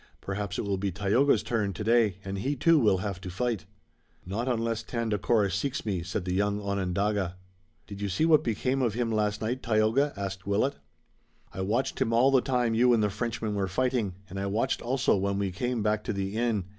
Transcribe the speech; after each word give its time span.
Perhaps 0.19 0.57
it 0.57 0.63
will 0.63 0.77
be 0.79 0.91
Tayoga's 0.91 1.43
turn 1.43 1.73
today, 1.73 2.17
and 2.25 2.39
he 2.39 2.55
too 2.55 2.79
will 2.79 2.97
have 3.05 3.21
to 3.21 3.29
fight." 3.29 3.65
"Not 4.25 4.47
unless 4.47 4.81
Tandakora 4.81 5.51
seeks 5.51 5.85
me," 5.85 6.01
said 6.01 6.25
the 6.25 6.33
young 6.33 6.59
Onondaga. 6.59 7.37
"Did 7.85 8.01
you 8.01 8.09
see 8.09 8.25
what 8.25 8.43
became 8.43 8.81
of 8.81 8.95
him 8.95 9.11
last 9.11 9.41
night, 9.43 9.61
Tayoga?" 9.61 10.11
asked 10.17 10.47
Willet. 10.47 10.77
"I 11.53 11.61
watched 11.61 12.01
him 12.01 12.13
all 12.13 12.31
the 12.31 12.41
time 12.41 12.73
you 12.73 12.93
and 12.93 13.03
the 13.03 13.11
Frenchman 13.11 13.53
were 13.53 13.67
fighting, 13.67 14.15
and 14.27 14.39
I 14.39 14.47
watched 14.47 14.81
also 14.81 15.15
when 15.15 15.37
we 15.37 15.51
came 15.51 15.83
back 15.83 16.03
to 16.05 16.13
the 16.13 16.35
inn. 16.35 16.63